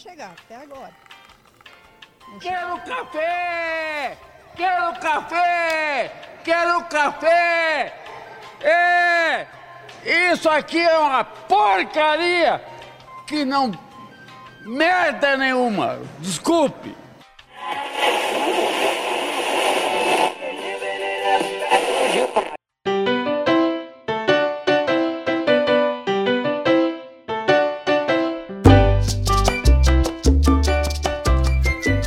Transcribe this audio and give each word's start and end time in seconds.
chegar, 0.00 0.32
até 0.44 0.56
agora. 0.56 0.92
Quero 2.40 2.80
café! 2.80 4.16
Quero 4.56 5.00
café! 5.00 6.12
Quero 6.42 6.84
café! 6.84 7.94
É! 8.62 9.46
Isso 10.32 10.48
aqui 10.48 10.80
é 10.80 10.98
uma 10.98 11.22
porcaria 11.22 12.64
que 13.26 13.44
não 13.44 13.70
merda 14.64 15.36
nenhuma. 15.36 15.98
Desculpe. 16.18 16.96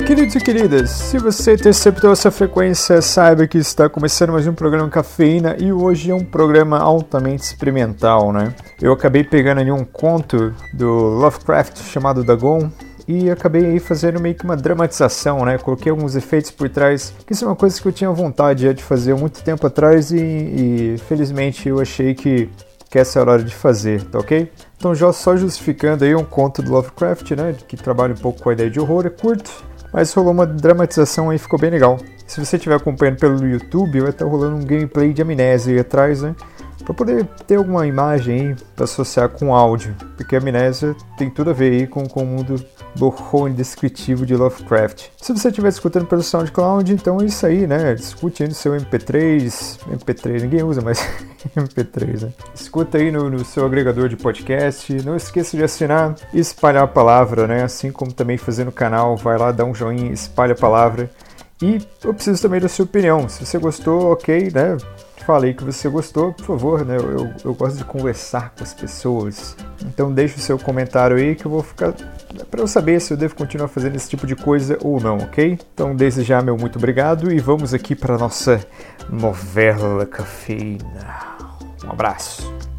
Queridos 0.05 0.35
e 0.35 0.39
queridas, 0.41 0.89
se 0.89 1.17
você 1.17 1.53
interceptou 1.53 2.11
essa 2.11 2.29
frequência, 2.29 3.01
saiba 3.01 3.47
que 3.47 3.57
está 3.57 3.87
começando 3.87 4.33
mais 4.33 4.45
um 4.45 4.53
programa 4.53 4.89
Cafeína 4.89 5.55
e 5.57 5.71
hoje 5.71 6.11
é 6.11 6.13
um 6.13 6.25
programa 6.25 6.77
altamente 6.77 7.43
experimental, 7.43 8.33
né? 8.33 8.53
Eu 8.81 8.91
acabei 8.91 9.23
pegando 9.23 9.61
ali 9.61 9.71
um 9.71 9.85
conto 9.85 10.53
do 10.73 10.89
Lovecraft 10.89 11.79
chamado 11.83 12.21
Dagon 12.21 12.69
e 13.07 13.29
acabei 13.29 13.65
aí 13.65 13.79
fazendo 13.79 14.19
meio 14.19 14.35
que 14.35 14.43
uma 14.43 14.57
dramatização, 14.57 15.45
né? 15.45 15.57
Coloquei 15.57 15.89
alguns 15.89 16.17
efeitos 16.17 16.51
por 16.51 16.69
trás, 16.69 17.13
que 17.25 17.31
isso 17.31 17.45
é 17.45 17.47
uma 17.47 17.55
coisa 17.55 17.81
que 17.81 17.87
eu 17.87 17.93
tinha 17.93 18.11
vontade 18.11 18.73
de 18.73 18.83
fazer 18.83 19.13
há 19.13 19.15
muito 19.15 19.41
tempo 19.41 19.65
atrás 19.65 20.11
e, 20.11 20.17
e 20.17 20.95
felizmente 21.07 21.69
eu 21.69 21.79
achei 21.79 22.13
que, 22.13 22.49
que 22.89 22.99
essa 22.99 23.21
era 23.21 23.31
a 23.31 23.33
hora 23.35 23.43
de 23.43 23.55
fazer, 23.55 24.03
tá 24.03 24.19
ok? 24.19 24.51
Então 24.77 24.93
já 24.93 25.13
só 25.13 25.37
justificando 25.37 26.03
aí 26.03 26.13
um 26.13 26.25
conto 26.25 26.61
do 26.61 26.73
Lovecraft, 26.73 27.31
né? 27.31 27.55
Que 27.65 27.77
trabalha 27.77 28.13
um 28.13 28.17
pouco 28.17 28.43
com 28.43 28.49
a 28.49 28.53
ideia 28.53 28.69
de 28.69 28.81
horror, 28.81 29.05
é 29.05 29.09
curto, 29.09 29.49
mas 29.93 30.11
rolou 30.13 30.33
uma 30.33 30.47
dramatização 30.47 31.29
aí, 31.29 31.37
ficou 31.37 31.59
bem 31.59 31.69
legal. 31.69 31.99
Se 32.25 32.43
você 32.43 32.55
estiver 32.55 32.75
acompanhando 32.75 33.19
pelo 33.19 33.45
YouTube, 33.45 34.01
vai 34.01 34.09
estar 34.09 34.25
rolando 34.25 34.57
um 34.57 34.65
gameplay 34.65 35.13
de 35.13 35.21
amnésia 35.21 35.73
aí 35.73 35.79
atrás, 35.79 36.23
né? 36.23 36.35
Para 36.83 36.93
poder 36.93 37.25
ter 37.47 37.55
alguma 37.55 37.85
imagem 37.85 38.39
aí 38.49 38.55
para 38.75 38.85
associar 38.85 39.29
com 39.29 39.55
áudio, 39.55 39.95
porque 40.17 40.35
amnésia 40.35 40.95
tem 41.17 41.29
tudo 41.29 41.51
a 41.51 41.53
ver 41.53 41.71
aí 41.71 41.87
com, 41.87 42.05
com 42.07 42.23
o 42.23 42.25
mundo 42.25 42.55
do 42.95 43.07
horror 43.07 43.49
indescritível 43.49 44.25
de 44.25 44.35
Lovecraft. 44.35 45.07
Se 45.21 45.33
você 45.33 45.49
estiver 45.49 45.69
escutando 45.69 46.05
pelo 46.05 46.21
SoundCloud, 46.21 46.93
então 46.93 47.19
é 47.21 47.25
isso 47.25 47.45
aí, 47.45 47.65
né? 47.65 47.95
Discute 47.95 48.43
aí 48.43 48.49
no 48.49 48.55
seu 48.55 48.73
MP3, 48.73 49.79
MP3, 49.91 50.41
ninguém 50.41 50.63
usa 50.63 50.81
mais 50.81 50.99
MP3, 51.55 52.23
né? 52.23 52.33
Escuta 52.53 52.97
aí 52.97 53.11
no, 53.11 53.29
no 53.29 53.43
seu 53.43 53.65
agregador 53.65 54.07
de 54.09 54.15
podcast, 54.15 54.93
não 55.03 55.15
esqueça 55.15 55.57
de 55.57 55.63
assinar 55.63 56.15
e 56.33 56.39
espalhar 56.39 56.83
a 56.83 56.87
palavra, 56.87 57.47
né? 57.47 57.63
Assim 57.63 57.91
como 57.91 58.13
também 58.13 58.37
fazer 58.37 58.63
no 58.65 58.71
canal, 58.71 59.15
vai 59.17 59.37
lá, 59.37 59.51
dá 59.51 59.65
um 59.65 59.73
joinha, 59.73 60.11
espalha 60.11 60.53
a 60.53 60.57
palavra. 60.57 61.09
E 61.61 61.81
eu 62.03 62.13
preciso 62.13 62.41
também 62.41 62.59
da 62.59 62.67
sua 62.67 62.83
opinião. 62.83 63.29
Se 63.29 63.45
você 63.45 63.57
gostou, 63.57 64.11
ok, 64.11 64.51
né? 64.53 64.75
Falei 65.25 65.53
que 65.53 65.63
você 65.63 65.87
gostou, 65.87 66.33
por 66.33 66.45
favor, 66.45 66.85
né? 66.85 66.97
Eu, 66.97 67.33
eu 67.45 67.53
gosto 67.53 67.77
de 67.77 67.85
conversar 67.85 68.53
com 68.57 68.63
as 68.63 68.73
pessoas. 68.73 69.55
Então 69.85 70.11
deixe 70.11 70.35
o 70.35 70.39
seu 70.39 70.59
comentário 70.59 71.15
aí 71.15 71.33
que 71.33 71.45
eu 71.45 71.51
vou 71.51 71.63
ficar. 71.63 71.93
para 72.51 72.61
eu 72.61 72.67
saber 72.67 72.99
se 72.99 73.13
eu 73.13 73.17
devo 73.17 73.35
continuar 73.35 73.69
fazendo 73.69 73.95
esse 73.95 74.09
tipo 74.09 74.27
de 74.27 74.35
coisa 74.35 74.77
ou 74.81 74.99
não, 74.99 75.17
ok? 75.17 75.57
Então 75.73 75.95
desde 75.95 76.23
já, 76.23 76.41
meu 76.41 76.57
muito 76.57 76.77
obrigado 76.77 77.31
e 77.31 77.39
vamos 77.39 77.73
aqui 77.73 77.95
para 77.95 78.17
nossa 78.17 78.65
novela 79.09 80.05
cafeína. 80.05 81.37
Um 81.85 81.91
abraço. 81.91 82.72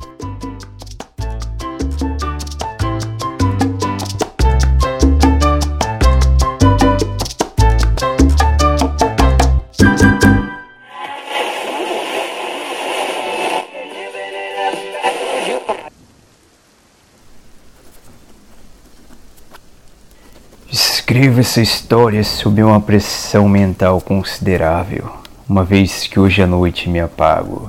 Escrevo 21.07 21.41
essa 21.41 21.61
história 21.61 22.25
sob 22.25 22.63
uma 22.63 22.81
pressão 22.81 23.47
mental 23.47 24.01
considerável, 24.01 25.13
uma 25.47 25.63
vez 25.63 26.07
que 26.07 26.19
hoje 26.19 26.43
à 26.43 26.47
noite 26.47 26.89
me 26.89 26.99
apago. 26.99 27.69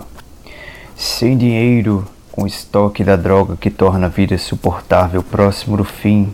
Sem 0.96 1.38
dinheiro, 1.38 2.08
com 2.32 2.48
estoque 2.48 3.04
da 3.04 3.18
droga 3.18 3.58
que 3.58 3.70
torna 3.70 4.06
a 4.06 4.10
vida 4.10 4.38
suportável 4.38 5.22
próximo 5.22 5.76
do 5.76 5.84
fim, 5.84 6.34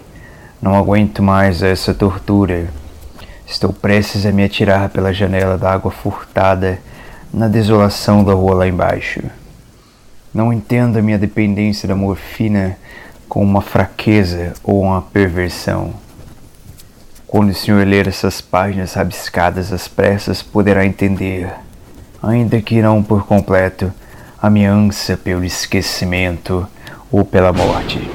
não 0.61 0.75
aguento 0.75 1.23
mais 1.23 1.63
essa 1.63 1.91
tortura. 1.91 2.69
Estou 3.47 3.73
prestes 3.73 4.23
a 4.23 4.31
me 4.31 4.43
atirar 4.43 4.87
pela 4.89 5.11
janela 5.11 5.57
da 5.57 5.73
água 5.73 5.89
furtada 5.89 6.79
na 7.33 7.47
desolação 7.47 8.23
da 8.23 8.35
rua 8.35 8.53
lá 8.53 8.67
embaixo. 8.67 9.23
Não 10.31 10.53
entenda 10.53 11.01
minha 11.01 11.17
dependência 11.17 11.87
da 11.87 11.95
morfina 11.95 12.77
como 13.27 13.43
uma 13.43 13.61
fraqueza 13.61 14.53
ou 14.63 14.81
uma 14.81 15.01
perversão. 15.01 15.95
Quando 17.31 17.51
o 17.51 17.55
senhor 17.55 17.87
ler 17.87 18.09
essas 18.09 18.41
páginas 18.41 18.93
rabiscadas 18.93 19.71
às 19.71 19.87
pressas, 19.87 20.43
poderá 20.43 20.85
entender, 20.85 21.49
ainda 22.21 22.61
que 22.61 22.81
não 22.81 23.01
por 23.01 23.25
completo, 23.25 23.89
a 24.41 24.49
minha 24.49 24.69
ânsia 24.69 25.15
pelo 25.15 25.45
esquecimento 25.45 26.67
ou 27.09 27.23
pela 27.23 27.53
morte. 27.53 28.05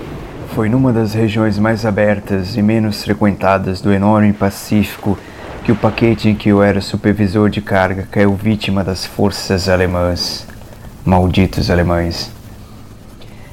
Foi 0.54 0.68
numa 0.68 0.92
das 0.92 1.14
regiões 1.14 1.58
mais 1.58 1.86
abertas 1.86 2.58
e 2.58 2.62
menos 2.62 3.04
frequentadas 3.04 3.80
do 3.80 3.90
enorme 3.90 4.34
Pacífico 4.34 5.18
que 5.64 5.72
o 5.72 5.76
paquete 5.76 6.28
em 6.28 6.34
que 6.34 6.50
eu 6.50 6.62
era 6.62 6.82
supervisor 6.82 7.48
de 7.48 7.62
carga 7.62 8.06
caiu 8.10 8.34
vítima 8.34 8.84
das 8.84 9.06
forças 9.06 9.66
alemãs. 9.66 10.46
Malditos 11.06 11.70
alemães. 11.70 12.30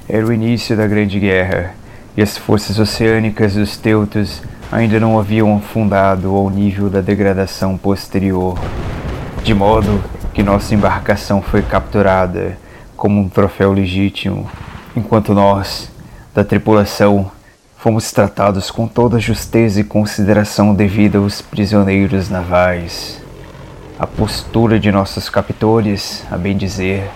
Era 0.09 0.25
o 0.25 0.33
início 0.33 0.75
da 0.75 0.85
Grande 0.85 1.21
Guerra 1.21 1.73
e 2.15 2.21
as 2.21 2.37
forças 2.37 2.79
oceânicas 2.79 3.55
dos 3.55 3.77
teutos 3.77 4.41
ainda 4.71 4.99
não 4.99 5.19
haviam 5.19 5.55
afundado 5.57 6.35
ao 6.35 6.49
nível 6.49 6.89
da 6.89 7.01
degradação 7.01 7.77
posterior, 7.77 8.57
de 9.43 9.53
modo 9.53 10.03
que 10.33 10.41
nossa 10.41 10.73
embarcação 10.73 11.41
foi 11.41 11.61
capturada 11.61 12.57
como 12.95 13.19
um 13.19 13.29
troféu 13.29 13.71
legítimo, 13.71 14.49
enquanto 14.95 15.33
nós, 15.33 15.91
da 16.33 16.43
tripulação, 16.43 17.29
fomos 17.77 18.11
tratados 18.11 18.71
com 18.71 18.87
toda 18.87 19.17
a 19.17 19.19
justeza 19.19 19.81
e 19.81 19.83
consideração 19.83 20.73
devida 20.73 21.17
aos 21.17 21.41
prisioneiros 21.41 22.29
navais. 22.29 23.21
A 23.99 24.07
postura 24.07 24.79
de 24.79 24.91
nossos 24.91 25.29
captores, 25.29 26.23
a 26.31 26.37
bem 26.37 26.55
dizer, 26.55 27.09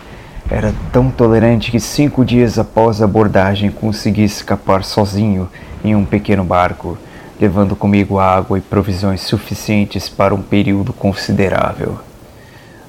era 0.50 0.74
tão 0.91 1.12
tolerante 1.12 1.72
que 1.72 1.80
cinco 1.80 2.24
dias 2.24 2.58
após 2.58 3.02
a 3.02 3.06
abordagem 3.06 3.69
consegui 3.69 4.24
escapar 4.24 4.84
sozinho 4.84 5.50
em 5.84 5.96
um 5.96 6.06
pequeno 6.06 6.44
barco 6.44 6.97
levando 7.40 7.75
comigo 7.75 8.19
água 8.19 8.58
e 8.58 8.62
provisões 8.62 9.22
suficientes 9.22 10.09
para 10.09 10.34
um 10.34 10.41
período 10.41 10.91
considerável. 10.91 12.00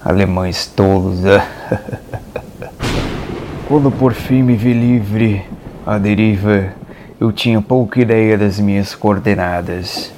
Alemães 0.03 0.67
tolos. 0.67 1.21
Quando 3.69 3.91
por 3.91 4.15
fim 4.15 4.43
me 4.43 4.57
vi 4.57 4.73
livre, 4.73 5.45
à 5.85 5.99
deriva, 5.99 6.73
eu 7.21 7.31
tinha 7.31 7.61
pouca 7.61 8.01
ideia 8.01 8.39
das 8.39 8.59
minhas 8.59 8.95
coordenadas. 8.95 10.11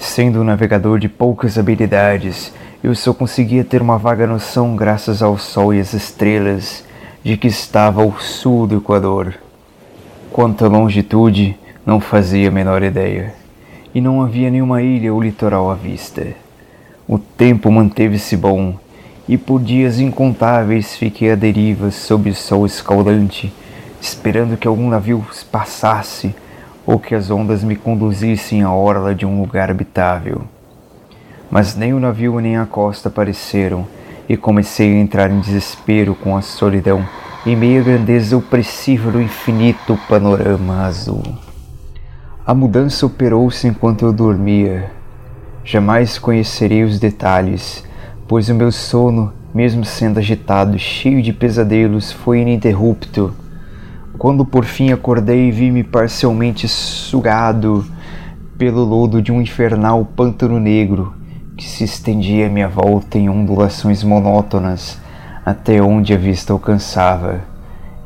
Sendo 0.00 0.40
um 0.40 0.44
navegador 0.44 0.98
de 0.98 1.08
poucas 1.08 1.56
habilidades, 1.56 2.52
eu 2.82 2.94
só 2.94 3.12
conseguia 3.12 3.64
ter 3.64 3.82
uma 3.82 3.98
vaga 3.98 4.26
noção, 4.26 4.76
graças 4.76 5.22
ao 5.22 5.36
sol 5.36 5.74
e 5.74 5.80
às 5.80 5.92
estrelas, 5.94 6.84
de 7.24 7.36
que 7.36 7.48
estava 7.48 8.02
ao 8.02 8.18
sul 8.20 8.66
do 8.66 8.76
Equador. 8.76 9.34
Quanto 10.30 10.64
à 10.64 10.68
longitude, 10.68 11.56
não 11.84 12.00
fazia 12.00 12.48
a 12.48 12.52
menor 12.52 12.82
ideia 12.82 13.34
e 13.94 14.00
não 14.00 14.22
havia 14.22 14.50
nenhuma 14.50 14.82
ilha 14.82 15.12
ou 15.12 15.20
litoral 15.20 15.70
à 15.70 15.74
vista. 15.74 16.26
O 17.06 17.18
tempo 17.18 17.70
manteve-se 17.70 18.36
bom, 18.36 18.76
e 19.28 19.36
por 19.36 19.60
dias 19.60 19.98
incontáveis 19.98 20.96
fiquei 20.96 21.32
à 21.32 21.34
deriva 21.34 21.90
sob 21.90 22.30
o 22.30 22.34
sol 22.34 22.64
escaldante, 22.64 23.52
esperando 24.00 24.56
que 24.56 24.68
algum 24.68 24.88
navio 24.88 25.24
passasse 25.50 26.34
ou 26.86 26.98
que 26.98 27.14
as 27.14 27.30
ondas 27.30 27.64
me 27.64 27.76
conduzissem 27.76 28.62
à 28.62 28.72
orla 28.72 29.14
de 29.14 29.26
um 29.26 29.40
lugar 29.40 29.70
habitável. 29.70 30.42
Mas 31.50 31.74
nem 31.74 31.94
o 31.94 32.00
navio 32.00 32.38
nem 32.40 32.56
a 32.58 32.66
costa 32.66 33.08
apareceram, 33.08 33.86
e 34.28 34.36
comecei 34.36 34.92
a 34.92 35.00
entrar 35.00 35.30
em 35.30 35.40
desespero 35.40 36.14
com 36.14 36.36
a 36.36 36.42
solidão 36.42 37.04
em 37.46 37.56
meio 37.56 37.80
à 37.80 37.84
grandeza 37.84 38.36
opressiva 38.36 39.10
do 39.10 39.22
infinito 39.22 39.98
panorama 40.06 40.84
azul. 40.84 41.22
A 42.44 42.52
mudança 42.52 43.06
operou-se 43.06 43.66
enquanto 43.66 44.04
eu 44.04 44.12
dormia. 44.12 44.90
Jamais 45.64 46.18
conhecerei 46.18 46.84
os 46.84 46.98
detalhes, 46.98 47.82
pois 48.26 48.50
o 48.50 48.54
meu 48.54 48.70
sono, 48.70 49.32
mesmo 49.54 49.84
sendo 49.84 50.18
agitado 50.18 50.76
e 50.76 50.78
cheio 50.78 51.22
de 51.22 51.32
pesadelos, 51.32 52.12
foi 52.12 52.40
ininterrupto. 52.40 53.32
Quando 54.18 54.44
por 54.44 54.64
fim 54.64 54.92
acordei, 54.92 55.50
vi-me 55.50 55.84
parcialmente 55.84 56.68
sugado 56.68 57.86
pelo 58.58 58.84
lodo 58.84 59.22
de 59.22 59.32
um 59.32 59.40
infernal 59.40 60.04
pântano 60.04 60.58
negro 60.58 61.17
que 61.58 61.68
se 61.68 61.82
estendia 61.82 62.46
à 62.46 62.48
minha 62.48 62.68
volta 62.68 63.18
em 63.18 63.28
ondulações 63.28 64.04
monótonas 64.04 64.96
até 65.44 65.82
onde 65.82 66.14
a 66.14 66.16
vista 66.16 66.52
alcançava 66.52 67.40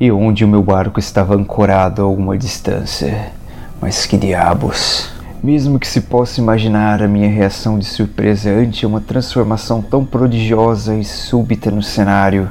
e 0.00 0.10
onde 0.10 0.42
o 0.42 0.48
meu 0.48 0.62
barco 0.62 0.98
estava 0.98 1.36
ancorado 1.36 2.00
a 2.00 2.04
alguma 2.06 2.38
distância. 2.38 3.30
Mas 3.78 4.06
que 4.06 4.16
diabos! 4.16 5.12
Mesmo 5.44 5.78
que 5.78 5.86
se 5.86 6.00
possa 6.00 6.40
imaginar 6.40 7.02
a 7.02 7.08
minha 7.08 7.28
reação 7.28 7.78
de 7.78 7.84
surpresa 7.84 8.48
ante 8.48 8.86
uma 8.86 9.02
transformação 9.02 9.82
tão 9.82 10.02
prodigiosa 10.02 10.94
e 10.94 11.04
súbita 11.04 11.70
no 11.70 11.82
cenário, 11.82 12.48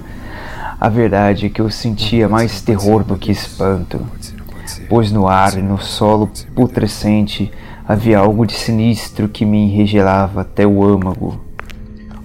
a 0.79 0.87
verdade 0.87 1.47
é 1.47 1.49
que 1.49 1.61
eu 1.61 1.69
sentia 1.71 2.29
mais 2.29 2.61
terror 2.61 3.03
do 3.03 3.17
que 3.17 3.31
espanto, 3.31 4.05
pois 4.87 5.11
no 5.11 5.27
ar 5.27 5.57
e 5.57 5.63
no 5.63 5.79
solo 5.79 6.29
putrescente 6.53 7.51
havia 7.87 8.19
algo 8.19 8.45
de 8.45 8.53
sinistro 8.53 9.27
que 9.27 9.45
me 9.45 9.57
enregelava 9.57 10.41
até 10.41 10.65
o 10.65 10.83
âmago. 10.83 11.39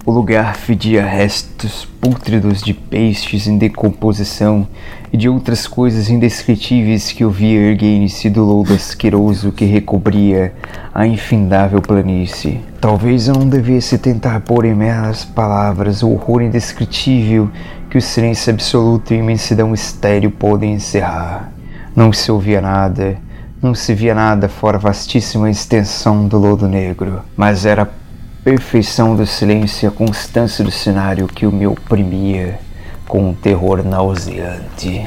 O 0.07 0.13
lugar 0.13 0.55
fedia 0.55 1.05
restos 1.05 1.85
pútridos 2.01 2.63
de 2.63 2.73
peixes 2.73 3.49
em 3.49 3.59
decomposição 3.59 4.65
e 5.13 5.17
de 5.17 5.29
outras 5.29 5.67
coisas 5.67 6.09
indescritíveis 6.09 7.11
que 7.11 7.25
eu 7.25 7.31
via 7.31 7.71
erguendo-se 7.71 8.31
do 8.31 8.45
lodo 8.45 8.73
asqueroso 8.73 9.51
que 9.51 9.65
recobria 9.65 10.55
a 10.95 11.09
infindável 11.09 11.83
planície. 11.83 12.61
Talvez 12.81 13.27
eu 13.27 13.35
não 13.35 13.49
devesse 13.49 13.99
tentar 13.99 14.39
pôr 14.43 14.65
em 14.65 14.77
meras 14.77 15.25
palavras 15.25 16.05
o 16.05 16.11
horror 16.13 16.41
indescritível 16.41 17.51
que 17.91 17.99
o 17.99 18.03
silêncio 18.03 18.53
absoluto 18.53 19.13
e 19.13 19.17
a 19.17 19.19
imensidão 19.19 19.75
estéril 19.75 20.31
podem 20.31 20.75
encerrar. 20.75 21.53
Não 21.97 22.13
se 22.13 22.31
ouvia 22.31 22.61
nada, 22.61 23.19
não 23.63 23.75
se 23.75 23.95
via 23.95 24.15
nada 24.15 24.49
fora 24.49 24.77
a 24.77 24.81
vastíssima 24.81 25.51
extensão 25.51 26.29
do 26.29 26.37
lodo 26.39 26.69
negro, 26.69 27.23
mas 27.35 27.65
era 27.65 27.83
a 27.83 27.89
perfeição 28.45 29.17
do 29.17 29.27
silêncio 29.27 29.87
e 29.87 29.89
a 29.89 29.91
constância 29.91 30.63
do 30.63 30.71
cenário 30.71 31.27
que 31.27 31.47
o 31.47 31.53
me 31.53 31.67
oprimia 31.67 32.61
com 33.09 33.31
um 33.31 33.35
terror 33.35 33.83
nauseante. 33.83 35.07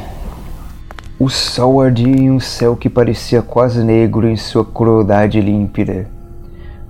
O 1.19 1.29
sol 1.29 1.79
ardia 1.81 2.07
em 2.07 2.31
um 2.31 2.39
céu 2.39 2.75
que 2.75 2.89
parecia 2.89 3.41
quase 3.41 3.83
negro 3.83 4.27
em 4.27 4.35
sua 4.35 4.65
crueldade 4.65 5.39
límpida, 5.39 6.07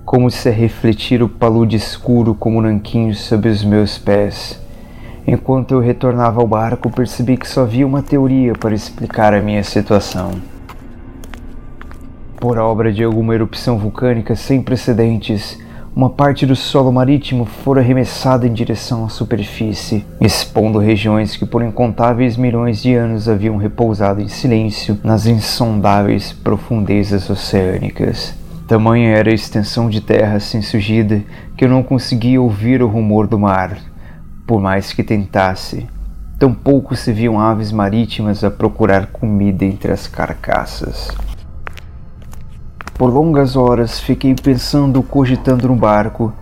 como 0.04 0.30
se 0.30 0.48
a 0.48 0.52
refletir 0.52 1.22
o 1.22 1.28
palude 1.28 1.76
escuro 1.76 2.34
como 2.34 2.62
nanquim 2.62 3.12
sob 3.12 3.48
os 3.48 3.62
meus 3.62 3.98
pés. 3.98 4.58
Enquanto 5.26 5.74
eu 5.74 5.80
retornava 5.80 6.40
ao 6.40 6.46
barco, 6.46 6.90
percebi 6.90 7.36
que 7.36 7.46
só 7.46 7.62
havia 7.62 7.86
uma 7.86 8.02
teoria 8.02 8.54
para 8.54 8.74
explicar 8.74 9.34
a 9.34 9.42
minha 9.42 9.62
situação 9.62 10.40
por 12.40 12.56
obra 12.56 12.90
de 12.90 13.04
alguma 13.04 13.34
erupção 13.34 13.76
vulcânica 13.76 14.34
sem 14.34 14.62
precedentes, 14.62 15.58
uma 15.94 16.08
parte 16.08 16.46
do 16.46 16.56
solo 16.56 16.90
marítimo 16.90 17.44
fora 17.44 17.82
arremessada 17.82 18.46
em 18.46 18.52
direção 18.52 19.04
à 19.04 19.10
superfície, 19.10 20.06
expondo 20.18 20.78
regiões 20.78 21.36
que 21.36 21.44
por 21.44 21.62
incontáveis 21.62 22.38
milhões 22.38 22.80
de 22.80 22.94
anos 22.94 23.28
haviam 23.28 23.58
repousado 23.58 24.22
em 24.22 24.28
silêncio 24.28 24.98
nas 25.04 25.26
insondáveis 25.26 26.32
profundezas 26.32 27.28
oceânicas. 27.28 28.34
Tamanha 28.66 29.10
era 29.10 29.30
a 29.30 29.34
extensão 29.34 29.90
de 29.90 30.00
terra 30.00 30.40
sem 30.40 30.62
surgida 30.62 31.22
que 31.56 31.66
eu 31.66 31.68
não 31.68 31.82
conseguia 31.82 32.40
ouvir 32.40 32.82
o 32.82 32.88
rumor 32.88 33.26
do 33.26 33.38
mar, 33.38 33.76
por 34.46 34.62
mais 34.62 34.94
que 34.94 35.02
tentasse. 35.02 35.86
Tampouco 36.38 36.96
se 36.96 37.12
viam 37.12 37.38
aves 37.38 37.70
marítimas 37.70 38.42
a 38.42 38.50
procurar 38.50 39.08
comida 39.08 39.64
entre 39.64 39.92
as 39.92 40.06
carcaças. 40.06 41.10
Por 43.00 43.10
longas 43.10 43.56
horas 43.56 43.98
fiquei 43.98 44.34
pensando, 44.34 45.02
cogitando 45.02 45.66
no 45.66 45.74
barco, 45.74 46.34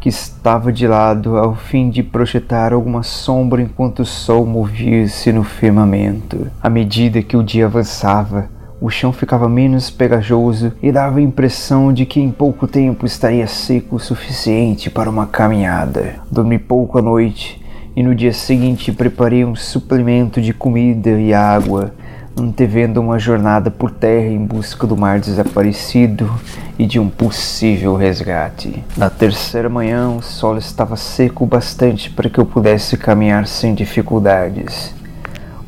que 0.00 0.08
estava 0.08 0.72
de 0.72 0.88
lado 0.88 1.36
ao 1.36 1.54
fim 1.54 1.88
de 1.88 2.02
projetar 2.02 2.72
alguma 2.72 3.04
sombra 3.04 3.62
enquanto 3.62 4.00
o 4.00 4.04
sol 4.04 4.44
movia-se 4.44 5.32
no 5.32 5.44
firmamento. 5.44 6.48
À 6.60 6.68
medida 6.68 7.22
que 7.22 7.36
o 7.36 7.44
dia 7.44 7.66
avançava, 7.66 8.48
o 8.80 8.90
chão 8.90 9.12
ficava 9.12 9.48
menos 9.48 9.88
pegajoso 9.88 10.72
e 10.82 10.90
dava 10.90 11.20
a 11.20 11.22
impressão 11.22 11.92
de 11.92 12.04
que 12.04 12.20
em 12.20 12.32
pouco 12.32 12.66
tempo 12.66 13.06
estaria 13.06 13.46
seco 13.46 13.94
o 13.94 14.00
suficiente 14.00 14.90
para 14.90 15.08
uma 15.08 15.26
caminhada. 15.26 16.16
Dormi 16.28 16.58
pouco 16.58 16.98
à 16.98 17.02
noite 17.02 17.62
e 17.94 18.02
no 18.02 18.16
dia 18.16 18.32
seguinte 18.32 18.90
preparei 18.90 19.44
um 19.44 19.54
suplemento 19.54 20.40
de 20.40 20.52
comida 20.52 21.10
e 21.10 21.32
água 21.32 21.94
antevendo 22.36 23.00
uma 23.00 23.18
jornada 23.18 23.70
por 23.70 23.90
terra 23.90 24.26
em 24.26 24.44
busca 24.44 24.86
do 24.86 24.96
mar 24.96 25.20
desaparecido 25.20 26.30
e 26.78 26.86
de 26.86 26.98
um 26.98 27.08
possível 27.08 27.96
resgate. 27.96 28.82
Na 28.96 29.08
terceira 29.08 29.68
manhã, 29.68 30.08
o 30.08 30.22
solo 30.22 30.58
estava 30.58 30.96
seco 30.96 31.46
bastante 31.46 32.10
para 32.10 32.28
que 32.28 32.38
eu 32.38 32.46
pudesse 32.46 32.96
caminhar 32.96 33.46
sem 33.46 33.74
dificuldades. 33.74 34.94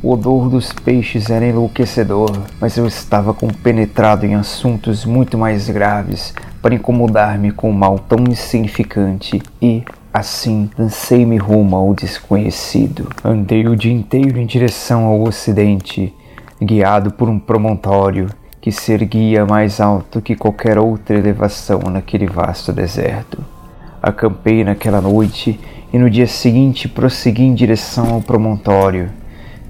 O 0.02 0.12
odor 0.12 0.48
dos 0.48 0.72
peixes 0.72 1.30
era 1.30 1.46
enlouquecedor, 1.46 2.30
mas 2.60 2.76
eu 2.76 2.86
estava 2.86 3.32
compenetrado 3.32 4.26
em 4.26 4.34
assuntos 4.34 5.04
muito 5.04 5.38
mais 5.38 5.68
graves 5.68 6.34
para 6.60 6.74
incomodar-me 6.74 7.50
com 7.50 7.70
um 7.70 7.72
mal 7.72 7.98
tão 7.98 8.18
insignificante 8.28 9.42
e, 9.60 9.82
assim, 10.12 10.70
lancei-me 10.78 11.38
rumo 11.38 11.76
ao 11.76 11.94
desconhecido. 11.94 13.08
Andei 13.24 13.66
o 13.66 13.76
dia 13.76 13.92
inteiro 13.92 14.38
em 14.38 14.46
direção 14.46 15.04
ao 15.04 15.22
ocidente 15.22 16.12
guiado 16.60 17.10
por 17.10 17.28
um 17.28 17.38
promontório 17.38 18.28
que 18.60 18.72
se 18.72 18.92
erguia 18.92 19.44
mais 19.46 19.80
alto 19.80 20.20
que 20.20 20.34
qualquer 20.34 20.78
outra 20.78 21.16
elevação 21.16 21.80
naquele 21.90 22.26
vasto 22.26 22.72
deserto. 22.72 23.38
Acampei 24.02 24.64
naquela 24.64 25.00
noite 25.00 25.60
e 25.92 25.98
no 25.98 26.10
dia 26.10 26.26
seguinte 26.26 26.88
prossegui 26.88 27.44
em 27.44 27.54
direção 27.54 28.14
ao 28.14 28.22
promontório, 28.22 29.10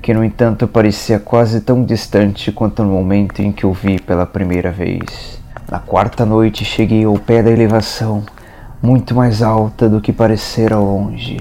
que 0.00 0.14
no 0.14 0.24
entanto 0.24 0.66
parecia 0.66 1.18
quase 1.18 1.60
tão 1.60 1.84
distante 1.84 2.52
quanto 2.52 2.82
no 2.82 2.90
momento 2.90 3.40
em 3.40 3.52
que 3.52 3.66
o 3.66 3.72
vi 3.72 4.00
pela 4.00 4.24
primeira 4.24 4.70
vez. 4.70 5.40
Na 5.70 5.78
quarta 5.78 6.24
noite 6.24 6.64
cheguei 6.64 7.04
ao 7.04 7.18
pé 7.18 7.42
da 7.42 7.50
elevação, 7.50 8.22
muito 8.80 9.14
mais 9.14 9.42
alta 9.42 9.88
do 9.88 10.00
que 10.00 10.12
parecera 10.12 10.78
longe. 10.78 11.38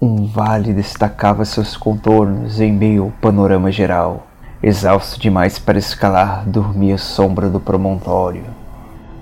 Um 0.00 0.26
vale 0.26 0.74
destacava 0.74 1.44
seus 1.44 1.76
contornos 1.76 2.60
em 2.60 2.72
meio 2.72 3.04
ao 3.04 3.10
panorama 3.10 3.72
geral. 3.72 4.25
Exausto 4.62 5.20
demais 5.20 5.58
para 5.58 5.78
escalar, 5.78 6.44
dormi 6.46 6.90
à 6.90 6.96
sombra 6.96 7.50
do 7.50 7.60
promontório. 7.60 8.44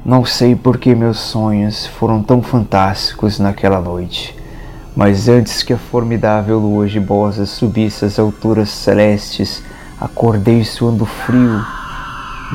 Não 0.04 0.24
sei 0.24 0.54
por 0.54 0.78
que 0.78 0.94
meus 0.94 1.18
sonhos 1.18 1.86
foram 1.86 2.22
tão 2.22 2.40
fantásticos 2.40 3.40
naquela 3.40 3.80
noite, 3.80 4.36
mas 4.94 5.28
antes 5.28 5.64
que 5.64 5.72
a 5.72 5.76
formidável 5.76 6.60
lua 6.60 6.86
gibosa 6.86 7.46
subisse 7.46 8.04
às 8.04 8.16
alturas 8.16 8.68
celestes, 8.68 9.60
acordei 10.00 10.62
suando 10.62 11.04
frio, 11.04 11.66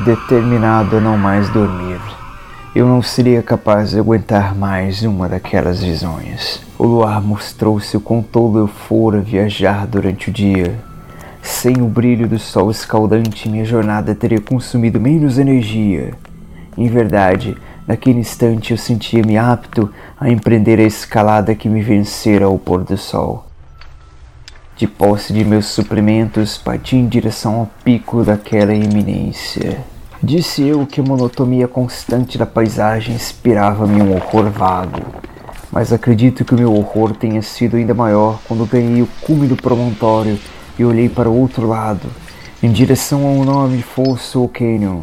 determinado 0.02 0.96
a 0.96 1.00
não 1.00 1.18
mais 1.18 1.50
dormir. 1.50 2.00
Eu 2.74 2.86
não 2.86 3.02
seria 3.02 3.42
capaz 3.42 3.90
de 3.90 3.98
aguentar 3.98 4.54
mais 4.54 5.02
uma 5.02 5.28
daquelas 5.28 5.82
visões. 5.82 6.62
O 6.78 6.86
luar 6.86 7.20
mostrou-se 7.20 7.94
o 7.94 8.00
quão 8.00 8.22
tolo 8.22 8.58
eu 8.58 8.66
fora 8.66 9.20
viajar 9.20 9.86
durante 9.86 10.30
o 10.30 10.32
dia 10.32 10.89
sem 11.42 11.80
o 11.80 11.86
brilho 11.86 12.28
do 12.28 12.38
sol 12.38 12.70
escaldante, 12.70 13.48
minha 13.48 13.64
jornada 13.64 14.14
teria 14.14 14.40
consumido 14.40 15.00
menos 15.00 15.38
energia. 15.38 16.12
Em 16.76 16.88
verdade, 16.88 17.56
naquele 17.86 18.20
instante 18.20 18.72
eu 18.72 18.78
sentia-me 18.78 19.36
apto 19.36 19.90
a 20.18 20.30
empreender 20.30 20.78
a 20.78 20.84
escalada 20.84 21.54
que 21.54 21.68
me 21.68 21.82
vencera 21.82 22.44
ao 22.44 22.58
pôr 22.58 22.84
do 22.84 22.96
sol. 22.96 23.46
De 24.76 24.86
posse 24.86 25.32
de 25.32 25.44
meus 25.44 25.66
suprimentos, 25.66 26.56
parti 26.56 26.96
em 26.96 27.06
direção 27.06 27.56
ao 27.56 27.70
pico 27.84 28.24
daquela 28.24 28.74
eminência. 28.74 29.78
Disse 30.22 30.66
eu 30.66 30.86
que 30.86 31.00
a 31.00 31.04
monotonia 31.04 31.66
constante 31.66 32.38
da 32.38 32.46
paisagem 32.46 33.14
inspirava-me 33.14 34.02
um 34.02 34.14
horror 34.14 34.50
vago, 34.50 35.02
mas 35.72 35.92
acredito 35.92 36.44
que 36.44 36.54
o 36.54 36.58
meu 36.58 36.74
horror 36.74 37.14
tenha 37.14 37.42
sido 37.42 37.76
ainda 37.76 37.94
maior 37.94 38.38
quando 38.46 38.66
ganhei 38.66 39.02
o 39.02 39.08
cume 39.22 39.46
do 39.46 39.56
promontório 39.56 40.38
e 40.80 40.84
olhei 40.84 41.10
para 41.10 41.28
o 41.28 41.38
outro 41.38 41.68
lado, 41.68 42.08
em 42.62 42.72
direção 42.72 43.26
ao 43.26 43.42
enorme 43.42 43.82
fosso 43.82 44.40
ou 44.40 44.48
canyon, 44.48 45.02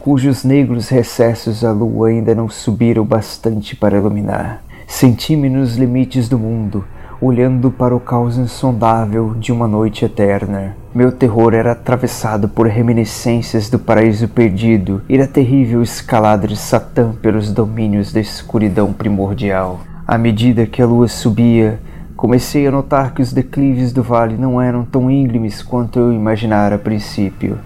cujos 0.00 0.42
negros 0.42 0.88
recessos 0.88 1.64
a 1.64 1.70
lua 1.70 2.08
ainda 2.08 2.34
não 2.34 2.48
subiram 2.48 3.04
bastante 3.04 3.76
para 3.76 3.96
iluminar. 3.96 4.64
Senti-me 4.84 5.48
nos 5.48 5.76
limites 5.76 6.28
do 6.28 6.36
mundo, 6.36 6.84
olhando 7.20 7.70
para 7.70 7.94
o 7.94 8.00
caos 8.00 8.36
insondável 8.36 9.34
de 9.38 9.52
uma 9.52 9.68
noite 9.68 10.04
eterna. 10.04 10.76
Meu 10.92 11.12
terror 11.12 11.54
era 11.54 11.70
atravessado 11.70 12.48
por 12.48 12.66
reminiscências 12.66 13.70
do 13.70 13.78
paraíso 13.78 14.26
perdido 14.26 15.02
e 15.08 15.16
da 15.16 15.28
terrível 15.28 15.84
escalada 15.84 16.48
de 16.48 16.56
Satã 16.56 17.12
pelos 17.22 17.52
domínios 17.52 18.12
da 18.12 18.18
escuridão 18.18 18.92
primordial. 18.92 19.82
À 20.04 20.18
medida 20.18 20.66
que 20.66 20.82
a 20.82 20.86
lua 20.86 21.06
subia, 21.06 21.78
Comecei 22.22 22.68
a 22.68 22.70
notar 22.70 23.12
que 23.14 23.20
os 23.20 23.32
declives 23.32 23.92
do 23.92 24.00
vale 24.00 24.36
não 24.36 24.62
eram 24.62 24.84
tão 24.84 25.10
íngremes 25.10 25.60
quanto 25.60 25.98
eu 25.98 26.12
imaginara 26.12 26.76
a 26.76 26.78
princípio. 26.78 27.58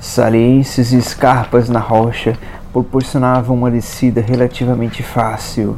Saliências 0.00 0.92
e 0.92 0.96
escarpas 0.96 1.68
na 1.68 1.78
rocha 1.78 2.32
proporcionava 2.72 3.52
uma 3.52 3.70
descida 3.70 4.22
relativamente 4.22 5.02
fácil, 5.02 5.76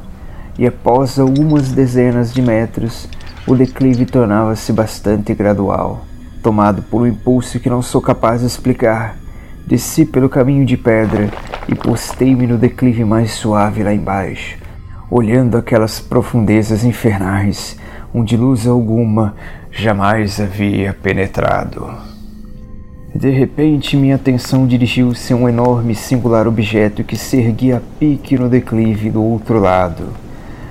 e 0.57 0.65
após 0.65 1.19
algumas 1.19 1.73
dezenas 1.73 2.33
de 2.33 2.41
metros, 2.41 3.09
o 3.49 3.57
declive 3.57 4.07
tornava-se 4.07 4.73
bastante 4.73 5.35
gradual. 5.35 6.05
Tomado 6.41 6.83
por 6.83 7.03
um 7.03 7.09
impulso 7.09 7.59
que 7.59 7.69
não 7.69 7.83
sou 7.83 8.01
capaz 8.01 8.43
de 8.43 8.47
explicar, 8.47 9.17
desci 9.67 10.05
pelo 10.07 10.29
caminho 10.29 10.65
de 10.65 10.77
pedra 10.77 11.31
e 11.67 11.75
postei-me 11.75 12.47
no 12.47 12.59
declive 12.59 13.05
mais 13.05 13.33
suave 13.33 13.83
lá 13.83 13.93
embaixo, 13.93 14.57
olhando 15.11 15.59
aquelas 15.59 15.99
profundezas 15.99 16.85
infernais 16.85 17.77
onde 18.15 18.37
luz 18.37 18.65
alguma 18.67 19.35
jamais 19.73 20.41
havia 20.41 20.95
penetrado. 20.95 21.93
De 23.13 23.31
repente, 23.31 23.97
minha 23.97 24.15
atenção 24.15 24.67
dirigiu-se 24.67 25.33
a 25.33 25.37
um 25.37 25.49
enorme 25.49 25.93
e 25.93 25.97
singular 25.97 26.47
objeto 26.47 27.03
que 27.03 27.17
se 27.17 27.37
erguia 27.39 27.79
a 27.79 27.81
pique 27.99 28.39
no 28.39 28.49
declive 28.49 29.11
do 29.11 29.23
outro 29.23 29.59
lado. 29.59 30.09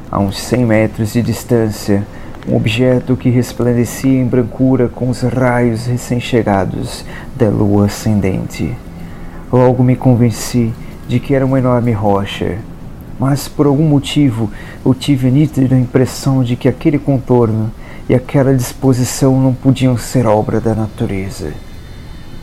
A 0.10 0.20
uns 0.20 0.40
cem 0.40 0.66
metros 0.66 1.14
de 1.14 1.22
distância, 1.22 2.06
um 2.48 2.56
objeto 2.56 3.16
que 3.16 3.30
resplandecia 3.30 4.22
em 4.22 4.26
brancura 4.26 4.88
com 4.88 5.10
os 5.10 5.22
raios 5.22 5.86
recém-chegados 5.86 7.06
da 7.36 7.50
lua 7.50 7.86
ascendente. 7.86 8.74
Logo 9.52 9.84
me 9.84 9.96
convenci 9.96 10.74
de 11.08 11.20
que 11.20 11.34
era 11.34 11.46
uma 11.46 11.60
enorme 11.60 11.92
rocha, 11.92 12.58
mas 13.20 13.48
por 13.48 13.66
algum 13.66 13.88
motivo 13.88 14.50
eu 14.86 14.94
tive 14.94 15.28
a 15.28 15.32
nítida 15.32 15.78
impressão 15.78 16.44
de 16.44 16.56
que 16.56 16.68
aquele 16.68 17.00
contorno 17.00 17.72
e 18.10 18.14
aquela 18.14 18.54
disposição 18.54 19.40
não 19.40 19.54
podiam 19.54 19.98
ser 19.98 20.26
obra 20.26 20.60
da 20.60 20.76
natureza. 20.76 21.54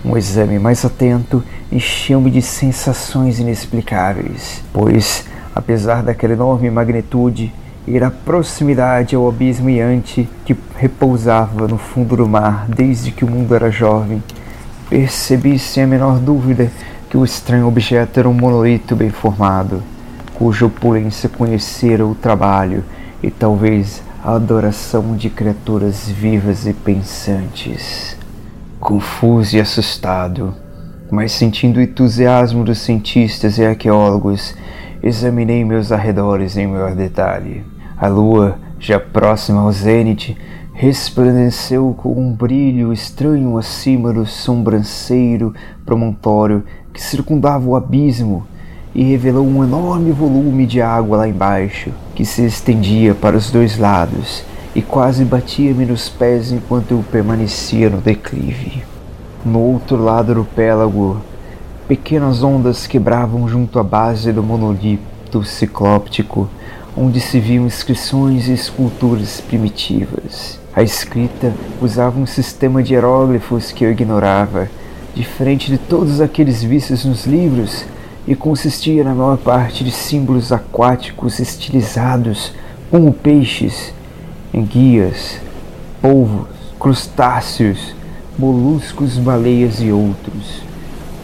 Um 0.05 0.17
exame 0.17 0.59
mais 0.59 0.85
atento 0.85 1.45
encheu-me 1.71 2.31
de 2.31 2.41
sensações 2.41 3.39
inexplicáveis, 3.39 4.63
pois, 4.73 5.27
apesar 5.55 6.03
daquela 6.03 6.33
enorme 6.33 6.71
magnitude, 6.71 7.53
ir 7.87 8.03
à 8.03 8.11
proximidade 8.11 9.15
ao 9.15 9.29
abismo 9.29 9.69
iante 9.69 10.29
que 10.45 10.57
repousava 10.77 11.69
no 11.69 11.77
fundo 11.77 12.17
do 12.17 12.27
mar 12.27 12.67
desde 12.69 13.11
que 13.11 13.25
o 13.25 13.31
mundo 13.31 13.55
era 13.55 13.71
jovem, 13.71 14.23
percebi 14.89 15.59
sem 15.59 15.85
a 15.85 15.87
menor 15.87 16.19
dúvida 16.19 16.71
que 17.11 17.17
o 17.17 17.25
estranho 17.25 17.67
objeto 17.67 18.21
era 18.21 18.29
um 18.29 18.35
monolito 18.35 18.97
bem 18.97 19.11
formado, 19.11 19.83
cuja 20.41 20.65
opulência 20.65 21.29
conhecera 21.29 22.07
o 22.07 22.15
trabalho 22.15 22.83
e 23.23 23.31
talvez 23.31 24.03
a 24.25 24.37
adoração 24.37 25.15
de 25.15 25.29
criaturas 25.29 26.09
vivas 26.09 26.67
e 26.67 26.73
pensantes. 26.73 28.17
Confuso 28.81 29.59
e 29.59 29.61
assustado, 29.61 30.55
mas 31.11 31.33
sentindo 31.33 31.77
o 31.77 31.83
entusiasmo 31.83 32.65
dos 32.65 32.79
cientistas 32.79 33.59
e 33.59 33.67
arqueólogos, 33.67 34.55
examinei 35.03 35.63
meus 35.63 35.93
arredores 35.93 36.57
em 36.57 36.67
maior 36.67 36.95
detalhe. 36.95 37.63
A 37.99 38.09
lua, 38.09 38.57
já 38.79 38.99
próxima 38.99 39.61
ao 39.61 39.71
zênite, 39.71 40.39
resplandeceu 40.73 41.95
com 41.99 42.19
um 42.19 42.33
brilho 42.33 42.95
estranho 42.95 43.59
acima 43.59 44.11
do 44.11 44.25
sobranceiro 44.25 45.55
promontório 45.85 46.65
que 46.95 47.03
circundava 47.03 47.69
o 47.69 47.77
abismo 47.77 48.47
e 48.95 49.05
revelou 49.05 49.47
um 49.47 49.63
enorme 49.63 50.11
volume 50.11 50.67
de 50.67 50.81
água 50.83 51.19
lá 51.19 51.29
embaixo, 51.29 51.91
que 52.15 52.25
se 52.25 52.45
estendia 52.45 53.15
para 53.15 53.37
os 53.37 53.51
dois 53.51 53.79
lados 53.79 54.45
e 54.75 54.83
quase 54.83 55.25
batia-me 55.25 55.85
nos 55.85 56.09
pés 56.09 56.53
enquanto 56.53 56.93
eu 56.93 57.05
permanecia 57.11 57.91
no 57.91 57.99
declive. 57.99 58.83
No 59.45 59.59
outro 59.59 59.97
lado 59.97 60.35
do 60.35 60.45
pélago, 60.45 61.21
pequenas 61.89 62.43
ondas 62.43 62.87
quebravam 62.87 63.49
junto 63.49 63.79
à 63.79 63.83
base 63.83 64.33
do 64.33 64.43
monolito 64.43 65.43
ciclóptico, 65.43 66.49
onde 66.97 67.21
se 67.21 67.41
viam 67.41 67.67
inscrições 67.67 68.49
e 68.49 68.53
esculturas 68.53 69.41
primitivas. 69.41 70.61
A 70.75 70.83
escrita 70.83 71.53
usava 71.81 72.19
um 72.19 72.27
sistema 72.27 72.83
de 72.83 72.95
hieróglifos 72.95 73.73
que 73.73 73.85
eu 73.85 73.91
ignorava, 73.91 74.69
diferente 75.15 75.71
de 75.71 75.79
todos 75.79 76.21
aqueles 76.21 76.63
vistos 76.63 77.05
nos 77.05 77.27
livros, 77.27 77.85
e 78.31 78.37
consistia 78.37 79.03
na 79.03 79.13
maior 79.13 79.39
parte 79.39 79.83
de 79.83 79.91
símbolos 79.91 80.53
aquáticos 80.53 81.41
estilizados, 81.41 82.53
como 82.89 83.13
peixes, 83.13 83.93
enguias, 84.55 85.41
polvos, 86.01 86.47
crustáceos, 86.79 87.93
moluscos, 88.39 89.19
baleias 89.19 89.81
e 89.81 89.91
outros. 89.91 90.63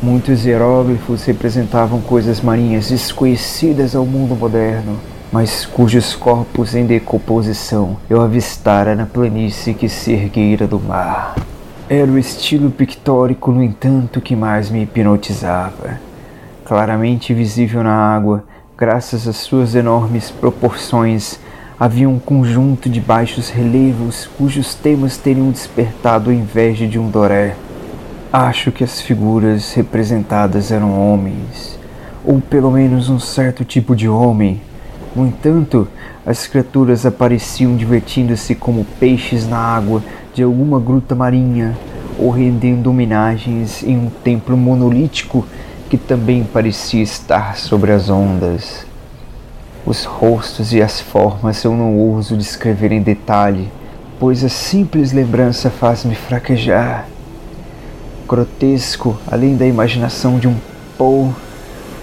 Muitos 0.03 0.45
hieróglifos 0.45 1.25
representavam 1.25 2.01
coisas 2.01 2.41
marinhas 2.41 2.89
desconhecidas 2.89 3.95
ao 3.95 4.05
mundo 4.05 4.35
moderno, 4.35 4.99
mas 5.31 5.65
cujos 5.65 6.13
corpos 6.13 6.75
em 6.75 6.87
decomposição 6.87 7.99
eu 8.11 8.21
avistara 8.21 8.97
na 8.97 9.07
planície 9.07 9.75
que 9.75 9.89
se 9.89 10.11
ergueira 10.11 10.67
do 10.67 10.81
mar. 10.81 11.37
Era 11.89 12.11
o 12.11 12.19
estilo 12.19 12.69
pictórico, 12.69 13.53
no 13.53 13.63
entanto, 13.63 14.21
que 14.21 14.35
mais 14.35 14.71
me 14.71 14.83
hipnotizava. 14.83 16.05
Claramente 16.67 17.33
visível 17.33 17.85
na 17.85 17.95
água, 17.95 18.43
graças 18.77 19.29
às 19.29 19.37
suas 19.37 19.77
enormes 19.77 20.33
proporções, 20.33 21.39
havia 21.79 22.09
um 22.09 22.19
conjunto 22.19 22.91
de 22.91 23.01
baixos 23.01 23.51
relevos 23.51 24.29
cujos 24.37 24.75
temas 24.75 25.17
teriam 25.17 25.53
despertado 25.53 26.29
a 26.29 26.35
inveja 26.35 26.85
de 26.85 26.99
um 26.99 27.09
Doré. 27.09 27.55
Acho 28.33 28.73
que 28.73 28.83
as 28.83 29.01
figuras 29.01 29.75
representadas 29.75 30.73
eram 30.73 31.01
homens, 31.01 31.79
ou 32.25 32.41
pelo 32.41 32.73
menos 32.73 33.09
um 33.09 33.21
certo 33.21 33.65
tipo 33.65 33.95
de 33.95 34.09
homem. 34.09 34.61
No 35.15 35.25
entanto, 35.25 35.87
as 36.27 36.49
criaturas 36.49 37.07
apareciam 37.07 37.77
divertindo-se 37.77 38.57
como 38.57 38.85
peixes 38.99 39.49
na 39.49 39.57
água 39.57 40.03
de 40.35 40.43
alguma 40.43 40.81
gruta 40.81 41.15
marinha 41.15 41.79
ou 42.19 42.31
rendendo 42.31 42.91
homenagens 42.91 43.85
em 43.85 43.97
um 43.97 44.11
templo 44.11 44.57
monolítico 44.57 45.47
que 45.89 45.97
também 45.97 46.45
parecia 46.45 47.03
estar 47.03 47.57
sobre 47.57 47.93
as 47.93 48.09
ondas. 48.11 48.87
Os 49.85 50.05
rostos 50.05 50.73
e 50.73 50.83
as 50.83 51.01
formas 51.01 51.63
eu 51.63 51.73
não 51.73 51.97
ouso 51.97 52.37
descrever 52.37 52.91
em 52.91 53.01
detalhe, 53.01 53.71
pois 54.19 54.43
a 54.43 54.49
simples 54.49 55.13
lembrança 55.13 55.71
faz-me 55.71 56.15
fraquejar. 56.15 57.07
Grotesco, 58.29 59.17
além 59.31 59.57
da 59.57 59.67
imaginação 59.67 60.39
de 60.39 60.49
um 60.49 60.57
Poe, 60.99 61.31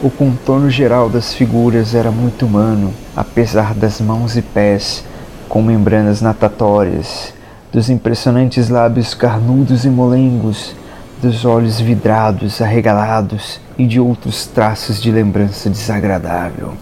o 0.01 0.09
contorno 0.09 0.69
geral 0.69 1.09
das 1.09 1.33
figuras 1.33 1.95
era 1.95 2.11
muito 2.11 2.45
humano, 2.45 2.93
apesar 3.15 3.73
das 3.73 3.99
mãos 3.99 4.37
e 4.37 4.41
pés 4.41 5.03
com 5.49 5.61
membranas 5.61 6.21
natatórias, 6.21 7.33
dos 7.71 7.89
impressionantes 7.89 8.69
lábios 8.69 9.13
carnudos 9.13 9.85
e 9.85 9.89
molengos, 9.89 10.75
dos 11.23 11.45
olhos 11.45 11.79
vidrados, 11.79 12.61
arregalados 12.61 13.57
e 13.77 13.87
de 13.87 13.97
outros 13.97 14.45
traços 14.45 15.01
de 15.01 15.09
lembrança 15.09 15.69
desagradável. 15.69 16.73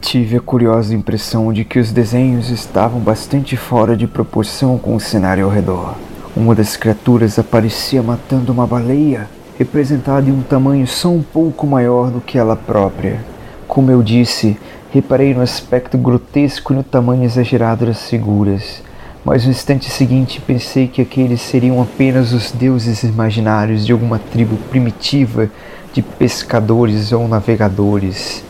Tive 0.00 0.38
a 0.38 0.40
curiosa 0.40 0.92
impressão 0.92 1.52
de 1.52 1.64
que 1.64 1.78
os 1.78 1.92
desenhos 1.92 2.50
estavam 2.50 2.98
bastante 2.98 3.56
fora 3.56 3.96
de 3.96 4.08
proporção 4.08 4.76
com 4.76 4.96
o 4.96 5.00
cenário 5.00 5.44
ao 5.44 5.50
redor. 5.52 5.94
Uma 6.36 6.52
das 6.52 6.76
criaturas 6.76 7.38
aparecia 7.38 8.02
matando 8.02 8.52
uma 8.52 8.66
baleia, 8.66 9.28
representada 9.56 10.28
em 10.28 10.32
um 10.32 10.42
tamanho 10.42 10.86
só 10.88 11.08
um 11.08 11.22
pouco 11.22 11.64
maior 11.64 12.10
do 12.10 12.20
que 12.20 12.36
ela 12.36 12.56
própria. 12.56 13.20
Como 13.68 13.92
eu 13.92 14.02
disse, 14.02 14.58
reparei 14.90 15.32
no 15.32 15.42
aspecto 15.42 15.96
grotesco 15.96 16.72
e 16.72 16.76
no 16.76 16.82
tamanho 16.82 17.22
exagerado 17.22 17.86
das 17.86 18.10
figuras, 18.10 18.82
mas 19.26 19.44
no 19.44 19.50
instante 19.50 19.90
seguinte 19.90 20.40
pensei 20.40 20.86
que 20.86 21.02
aqueles 21.02 21.40
seriam 21.40 21.82
apenas 21.82 22.32
os 22.32 22.52
deuses 22.52 23.02
imaginários 23.02 23.84
de 23.84 23.90
alguma 23.90 24.20
tribo 24.20 24.56
primitiva 24.70 25.50
de 25.92 26.00
pescadores 26.00 27.10
ou 27.10 27.26
navegadores 27.26 28.44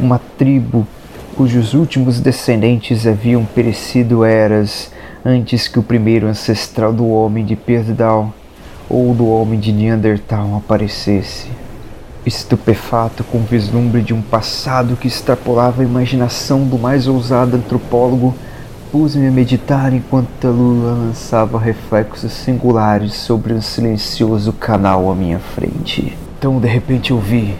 uma 0.00 0.20
tribo 0.36 0.84
cujos 1.36 1.74
últimos 1.74 2.18
descendentes 2.18 3.06
haviam 3.06 3.44
perecido 3.44 4.24
eras 4.24 4.90
antes 5.24 5.68
que 5.68 5.78
o 5.78 5.82
primeiro 5.82 6.26
ancestral 6.26 6.92
do 6.92 7.08
homem 7.08 7.44
de 7.44 7.54
Perdal 7.54 8.34
ou 8.90 9.14
do 9.14 9.28
homem 9.28 9.60
de 9.60 9.72
Neandertal 9.72 10.56
aparecesse. 10.56 11.46
Estupefato 12.24 13.22
com 13.22 13.38
o 13.38 13.44
vislumbre 13.44 14.02
de 14.02 14.12
um 14.12 14.22
passado 14.22 14.96
que 14.96 15.06
extrapolava 15.06 15.82
a 15.82 15.84
imaginação 15.84 16.66
do 16.66 16.78
mais 16.78 17.06
ousado 17.06 17.56
antropólogo, 17.56 18.34
pus-me 18.90 19.26
a 19.26 19.30
meditar 19.30 19.92
enquanto 19.92 20.46
a 20.46 20.50
lua 20.50 20.92
lançava 20.92 21.58
reflexos 21.58 22.32
singulares 22.32 23.14
sobre 23.14 23.52
um 23.52 23.60
silencioso 23.60 24.52
canal 24.52 25.10
à 25.10 25.14
minha 25.14 25.38
frente. 25.38 26.16
Então, 26.38 26.58
de 26.58 26.68
repente, 26.68 27.10
eu 27.10 27.18
vi 27.18 27.54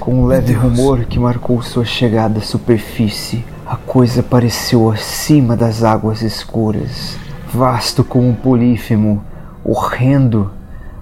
com 0.00 0.22
um 0.22 0.26
leve 0.26 0.52
rumor 0.52 1.04
que 1.04 1.18
marcou 1.18 1.62
sua 1.62 1.84
chegada 1.84 2.38
à 2.38 2.42
superfície, 2.42 3.44
a 3.66 3.76
coisa 3.76 4.20
apareceu 4.20 4.90
acima 4.90 5.56
das 5.56 5.82
águas 5.82 6.22
escuras, 6.22 7.16
vasto 7.52 8.02
como 8.02 8.28
um 8.28 8.34
polífemo, 8.34 9.22
horrendo, 9.64 10.50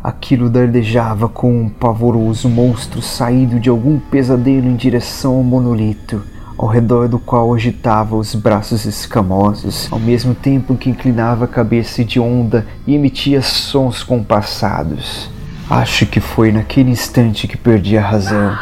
Aquilo 0.05 0.51
dardejava 0.51 1.31
como 1.31 1.63
um 1.63 1.69
pavoroso 1.71 2.47
monstro 2.47 3.01
saído 3.01 3.59
de 3.59 3.71
algum 3.71 3.99
pesadelo 3.99 4.67
em 4.67 4.77
direção 4.77 5.37
ao 5.37 5.43
monolito, 5.43 6.23
ao 6.57 6.69
redor 6.69 7.09
do 7.09 7.19
qual 7.19 7.53
agitava 7.53 8.17
os 8.17 8.35
braços 8.35 8.85
escamosos, 8.85 9.89
ao 9.91 9.99
mesmo 9.99 10.35
tempo 10.35 10.77
que 10.77 10.91
inclinava 10.91 11.45
a 11.45 11.49
cabeça 11.49 12.03
hedionda 12.03 12.67
e 12.87 12.95
emitia 12.95 13.43
sons 13.43 14.03
compassados. 14.03 15.31
Acho 15.69 16.07
que 16.07 16.21
foi 16.21 16.53
naquele 16.53 16.91
instante 16.91 17.49
que 17.49 17.57
perdi 17.57 17.97
a 17.97 18.03
razão. 18.03 18.57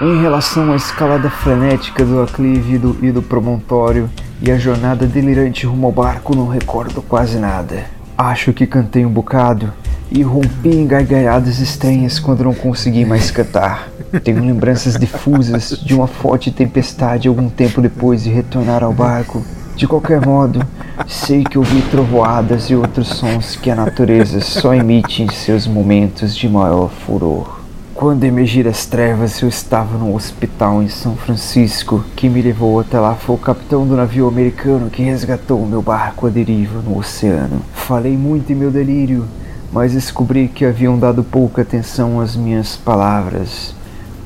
Em 0.00 0.20
relação 0.20 0.72
à 0.72 0.76
escalada 0.76 1.30
frenética 1.30 2.04
do 2.04 2.20
aclive 2.20 2.76
do, 2.76 2.98
e 3.00 3.10
do 3.10 3.22
promontório 3.22 4.10
e 4.42 4.50
a 4.50 4.58
jornada 4.58 5.06
delirante 5.06 5.64
rumo 5.64 5.86
ao 5.86 5.92
barco, 5.92 6.36
não 6.36 6.46
recordo 6.46 7.00
quase 7.00 7.38
nada. 7.38 7.84
Acho 8.16 8.52
que 8.52 8.66
cantei 8.66 9.06
um 9.06 9.10
bocado 9.10 9.72
e 10.10 10.22
rompi 10.22 10.68
em 10.68 10.86
gargalhadas 10.86 11.58
estranhas 11.58 12.18
quando 12.18 12.44
não 12.44 12.54
consegui 12.54 13.04
mais 13.04 13.30
cantar. 13.30 13.88
Tenho 14.22 14.44
lembranças 14.44 14.96
difusas 14.96 15.70
de 15.82 15.94
uma 15.94 16.06
forte 16.06 16.50
tempestade 16.50 17.28
algum 17.28 17.48
tempo 17.48 17.80
depois 17.80 18.24
de 18.24 18.30
retornar 18.30 18.82
ao 18.84 18.92
barco. 18.92 19.44
De 19.76 19.86
qualquer 19.86 20.24
modo, 20.24 20.62
sei 21.06 21.44
que 21.44 21.58
ouvi 21.58 21.82
trovoadas 21.90 22.70
e 22.70 22.74
outros 22.74 23.08
sons 23.08 23.56
que 23.56 23.70
a 23.70 23.74
natureza 23.74 24.40
só 24.40 24.74
emite 24.74 25.22
em 25.22 25.30
seus 25.30 25.66
momentos 25.66 26.34
de 26.34 26.48
maior 26.48 26.88
furor. 26.88 27.60
Quando 27.94 28.24
emergi 28.24 28.62
das 28.62 28.84
trevas, 28.84 29.40
eu 29.40 29.48
estava 29.48 29.96
num 29.96 30.14
hospital 30.14 30.82
em 30.82 30.88
São 30.88 31.16
Francisco. 31.16 32.04
Quem 32.14 32.28
me 32.28 32.42
levou 32.42 32.78
até 32.78 33.00
lá 33.00 33.14
foi 33.14 33.36
o 33.36 33.38
capitão 33.38 33.86
do 33.86 33.96
navio 33.96 34.28
americano 34.28 34.90
que 34.90 35.02
resgatou 35.02 35.66
meu 35.66 35.80
barco 35.80 36.26
à 36.26 36.30
deriva 36.30 36.80
no 36.82 36.98
oceano. 36.98 37.62
Falei 37.72 38.16
muito 38.16 38.52
em 38.52 38.54
meu 38.54 38.70
delírio, 38.70 39.26
mas 39.72 39.92
descobri 39.92 40.46
que 40.46 40.64
haviam 40.64 40.98
dado 40.98 41.24
pouca 41.24 41.62
atenção 41.62 42.20
às 42.20 42.36
minhas 42.36 42.76
palavras. 42.76 43.74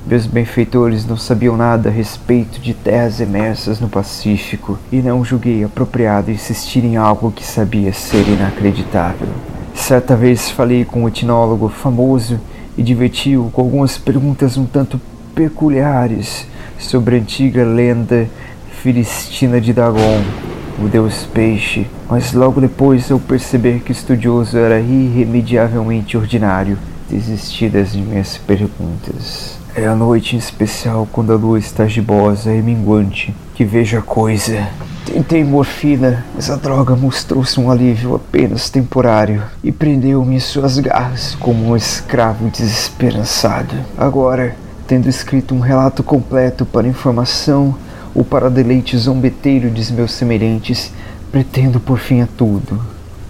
Meus 0.07 0.26
benfeitores 0.26 1.07
não 1.07 1.16
sabiam 1.16 1.57
nada 1.57 1.90
a 1.90 1.92
respeito 1.92 2.59
de 2.59 2.73
terras 2.73 3.21
emersas 3.21 3.78
no 3.80 3.88
Pacífico 3.88 4.78
e 4.90 4.97
não 4.97 5.25
julguei 5.25 5.62
apropriado 5.62 6.30
insistir 6.30 6.85
em 6.85 6.97
algo 6.97 7.30
que 7.30 7.45
sabia 7.45 7.92
ser 7.92 8.26
inacreditável. 8.26 9.28
Certa 9.75 10.16
vez 10.16 10.50
falei 10.50 10.85
com 10.85 11.02
um 11.02 11.09
etnólogo 11.09 11.69
famoso 11.69 12.40
e 12.78 12.83
divertiu 12.83 13.50
com 13.52 13.61
algumas 13.61 13.99
perguntas 13.99 14.57
um 14.57 14.64
tanto 14.64 15.00
peculiares 15.35 16.47
sobre 16.78 17.16
a 17.16 17.19
antiga 17.19 17.62
lenda 17.62 18.26
filistina 18.83 19.61
de 19.61 19.75
Dagon, 19.75 20.23
o 20.83 20.88
deus 20.88 21.28
peixe, 21.33 21.87
mas 22.09 22.33
logo 22.33 22.59
depois, 22.61 23.11
ao 23.12 23.19
perceber 23.19 23.80
que 23.80 23.90
o 23.90 23.92
estudioso 23.92 24.57
era 24.57 24.80
irremediavelmente 24.80 26.16
ordinário, 26.16 26.78
desisti 27.09 27.69
das 27.69 27.95
minhas 27.95 28.38
perguntas. 28.38 29.59
É 29.76 29.86
a 29.86 29.94
noite 29.94 30.34
em 30.34 30.38
especial 30.38 31.08
quando 31.12 31.32
a 31.32 31.36
lua 31.36 31.58
está 31.58 31.86
gibosa 31.86 32.52
e 32.52 32.60
minguante 32.60 33.32
que 33.54 33.64
vejo 33.64 33.96
a 33.96 34.02
coisa. 34.02 34.66
Tentei 35.06 35.44
morfina, 35.44 36.24
mas 36.34 36.50
a 36.50 36.56
droga 36.56 36.96
mostrou-se 36.96 37.58
um 37.60 37.70
alívio 37.70 38.16
apenas 38.16 38.68
temporário 38.68 39.42
e 39.62 39.70
prendeu-me 39.70 40.34
em 40.34 40.40
suas 40.40 40.78
garras 40.80 41.36
como 41.36 41.68
um 41.68 41.76
escravo 41.76 42.48
desesperançado. 42.48 43.76
Agora, 43.96 44.56
tendo 44.88 45.08
escrito 45.08 45.54
um 45.54 45.60
relato 45.60 46.02
completo 46.02 46.66
para 46.66 46.88
informação 46.88 47.76
ou 48.12 48.24
para 48.24 48.50
deleite 48.50 48.98
zombeteiro 48.98 49.70
de 49.70 49.92
meus 49.92 50.12
semelhantes, 50.12 50.92
pretendo 51.30 51.78
por 51.78 52.00
fim 52.00 52.22
a 52.22 52.28
tudo. 52.36 52.80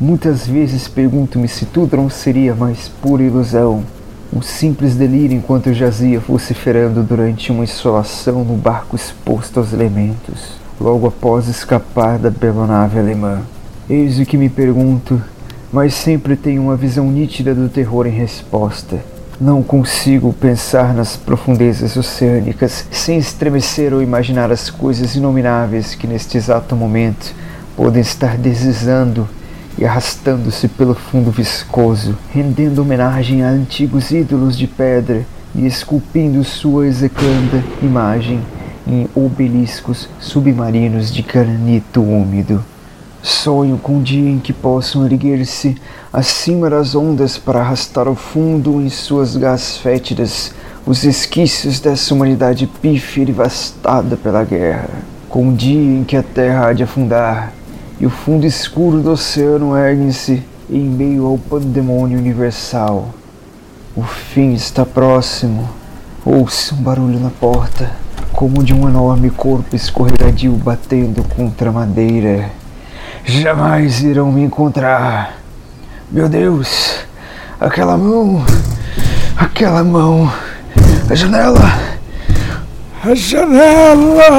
Muitas 0.01 0.47
vezes 0.47 0.89
pergunto-me 0.89 1.49
se 1.49 1.67
tudo 1.67 1.99
não 1.99 2.09
seria 2.09 2.55
mais 2.55 2.89
pura 2.89 3.23
ilusão 3.23 3.85
um 4.33 4.41
simples 4.41 4.95
delírio 4.95 5.37
enquanto 5.37 5.67
eu 5.67 5.75
jazia 5.75 6.21
vociferando 6.21 7.03
durante 7.03 7.51
uma 7.51 7.65
insolação 7.65 8.45
no 8.45 8.55
barco 8.55 8.95
exposto 8.95 9.59
aos 9.59 9.73
elementos, 9.73 10.53
logo 10.81 11.09
após 11.09 11.49
escapar 11.49 12.17
da 12.19 12.31
bela 12.31 12.67
nave 12.67 12.99
alemã. 12.99 13.41
Eis 13.89 14.21
o 14.21 14.25
que 14.25 14.37
me 14.37 14.49
pergunto, 14.49 15.21
mas 15.73 15.95
sempre 15.95 16.37
tenho 16.37 16.63
uma 16.63 16.77
visão 16.77 17.11
nítida 17.11 17.53
do 17.55 17.69
terror 17.69 18.07
em 18.07 18.11
resposta. 18.11 19.01
Não 19.41 19.65
consigo 19.65 20.33
pensar 20.33 20.95
nas 20.95 21.17
profundezas 21.17 21.97
oceânicas 21.97 22.87
sem 22.91 23.19
estremecer 23.19 23.93
ou 23.93 24.01
imaginar 24.01 24.53
as 24.53 24.71
coisas 24.71 25.17
inomináveis 25.17 25.95
que 25.97 26.07
neste 26.07 26.37
exato 26.37 26.77
momento 26.77 27.35
podem 27.77 28.03
estar 28.03 28.37
deslizando 28.37 29.27
e 29.79 29.85
arrastando-se 29.85 30.69
pelo 30.69 30.95
fundo 30.95 31.31
viscoso, 31.31 32.17
rendendo 32.33 32.83
homenagem 32.83 33.43
a 33.43 33.49
antigos 33.49 34.11
ídolos 34.11 34.57
de 34.57 34.67
pedra 34.67 35.25
e 35.55 35.67
esculpindo 35.67 36.45
sua 36.45 36.87
execranda 36.87 37.63
imagem 37.83 38.41
em 38.87 39.09
obeliscos 39.15 40.09
submarinos 40.19 41.13
de 41.13 41.23
granito 41.23 42.03
úmido. 42.03 42.65
Sonho 43.23 43.77
com 43.77 43.97
um 43.97 44.03
dia 44.03 44.31
em 44.31 44.39
que 44.39 44.53
possam 44.53 45.05
erguer-se 45.05 45.77
acima 46.13 46.71
das 46.71 46.95
ondas 46.95 47.37
para 47.37 47.61
arrastar 47.61 48.09
ao 48.09 48.15
fundo 48.15 48.81
em 48.81 48.89
suas 48.89 49.37
gás 49.37 49.77
fétidas 49.77 50.55
os 50.87 51.05
esquícios 51.05 51.81
dessa 51.81 52.15
humanidade 52.15 52.67
pífia 52.67 53.23
e 53.23 53.27
devastada 53.27 54.17
pela 54.17 54.43
guerra. 54.43 54.89
Com 55.29 55.49
um 55.49 55.55
dia 55.55 55.79
em 55.79 56.03
que 56.03 56.17
a 56.17 56.23
terra 56.23 56.69
há 56.69 56.73
de 56.73 56.83
afundar 56.83 57.53
e 58.01 58.07
o 58.07 58.11
fundo 58.11 58.47
escuro 58.47 59.03
do 59.03 59.11
oceano 59.11 59.77
ergue-se 59.77 60.43
em 60.71 60.81
meio 60.81 61.27
ao 61.27 61.37
pandemônio 61.37 62.19
universal. 62.19 63.11
O 63.95 64.03
fim 64.03 64.55
está 64.55 64.87
próximo. 64.87 65.69
Ouça 66.25 66.75
um 66.75 66.79
barulho 66.79 67.21
na 67.21 67.29
porta, 67.29 67.91
como 68.33 68.65
de 68.65 68.73
um 68.73 68.89
enorme 68.89 69.29
corpo 69.31 69.77
escorregadio 69.77 70.53
batendo 70.53 71.23
contra 71.25 71.69
a 71.69 71.73
madeira. 71.73 72.51
Jamais 73.25 74.01
irão 74.01 74.33
me 74.33 74.43
encontrar. 74.43 75.37
Meu 76.11 76.27
Deus, 76.27 77.01
aquela 77.61 77.99
mão, 77.99 78.43
aquela 79.37 79.85
mão, 79.85 80.33
a 81.09 81.15
janela, 81.15 81.79
a 83.05 83.15
janela. 83.15 84.31